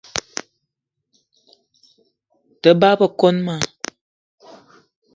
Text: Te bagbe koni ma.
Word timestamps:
Te 2.61 2.69
bagbe 2.79 3.05
koni 3.19 3.39
ma. 3.45 3.55